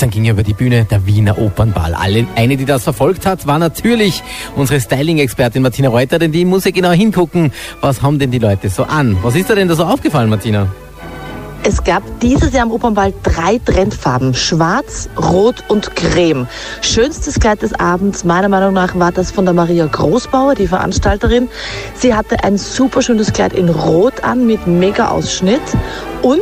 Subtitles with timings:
[0.00, 1.92] Gestern ging über die Bühne der Wiener Opernball.
[1.94, 4.22] Alle, eine, die das verfolgt hat, war natürlich
[4.56, 8.70] unsere Styling-Expertin Martina Reuter, denn die muss ja genau hingucken, was haben denn die Leute
[8.70, 9.18] so an.
[9.22, 10.68] Was ist dir denn da so aufgefallen, Martina?
[11.62, 14.32] Es gab dieses Jahr am Opernball drei Trendfarben.
[14.32, 16.48] Schwarz, Rot und Creme.
[16.80, 21.48] Schönstes Kleid des Abends, meiner Meinung nach, war das von der Maria Großbauer, die Veranstalterin.
[21.94, 25.60] Sie hatte ein super schönes Kleid in Rot an mit Mega-Ausschnitt
[26.22, 26.40] und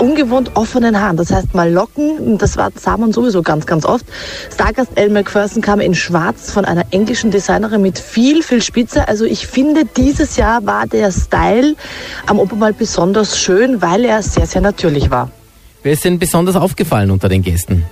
[0.00, 1.16] ungewohnt offenen Haaren.
[1.16, 4.06] Das heißt mal Locken, das war, sah man sowieso ganz, ganz oft.
[4.52, 9.08] Stargast Elle McPherson kam in Schwarz von einer englischen Designerin mit viel, viel Spitze.
[9.08, 11.76] Also ich finde, dieses Jahr war der Style
[12.26, 15.30] am Opernball besonders schön, weil er sehr, sehr natürlich war.
[15.82, 17.84] Wer ist denn besonders aufgefallen unter den Gästen?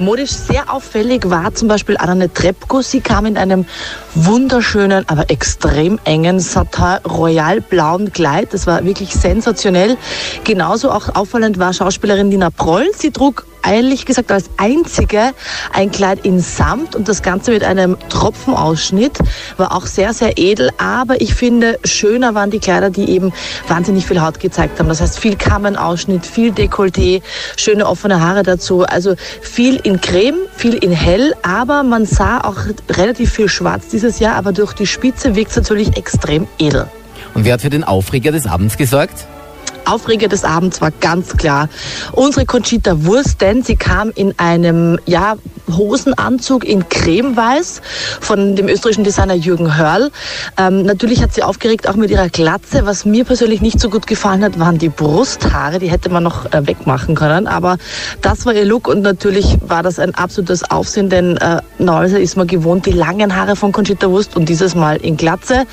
[0.00, 2.80] Modisch sehr auffällig war zum Beispiel Anne Trepko.
[2.80, 3.66] Sie kam in einem
[4.14, 8.54] wunderschönen, aber extrem engen Satin Royal blauen Kleid.
[8.54, 9.98] Das war wirklich sensationell.
[10.44, 12.88] Genauso auch auffallend war Schauspielerin Nina Proll.
[12.96, 15.32] Sie trug ehrlich gesagt als einzige
[15.72, 19.18] ein Kleid in Samt und das Ganze mit einem Tropfenausschnitt
[19.56, 20.70] war auch sehr, sehr edel.
[20.78, 23.32] Aber ich finde, schöner waren die Kleider, die eben
[23.68, 24.88] wahnsinnig viel Haut gezeigt haben.
[24.88, 27.22] Das heißt, viel Kammenausschnitt, viel Dekolleté,
[27.56, 28.84] schöne offene Haare dazu.
[28.84, 32.56] Also viel in Creme, viel in Hell, aber man sah auch
[32.88, 36.86] relativ viel Schwarz dieses Jahr, aber durch die Spitze wirkt es natürlich extrem edel.
[37.34, 39.26] Und wer hat für den Aufreger des Abends gesorgt?
[39.90, 41.68] Aufreger des Abends war ganz klar
[42.12, 45.36] unsere Conchita Wurst, denn sie kam in einem ja,
[45.76, 47.80] Hosenanzug in cremeweiß
[48.20, 50.10] von dem österreichischen Designer Jürgen Hörl.
[50.56, 52.86] Ähm, natürlich hat sie aufgeregt auch mit ihrer Glatze.
[52.86, 55.78] Was mir persönlich nicht so gut gefallen hat, waren die Brusthaare.
[55.78, 57.46] Die hätte man noch äh, wegmachen können.
[57.46, 57.78] Aber
[58.22, 62.36] das war ihr Look und natürlich war das ein absolutes Aufsehen, denn äh, normalerweise ist
[62.36, 65.64] man gewohnt, die langen Haare von Conchita Wurst und dieses Mal in Glatze.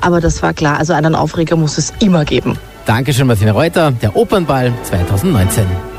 [0.00, 2.58] Aber das war klar, also einen Aufreger muss es immer geben.
[2.86, 5.95] Dankeschön, Martina Reuter, der Opernball 2019.